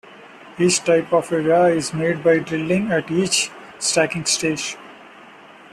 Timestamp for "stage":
4.25-4.75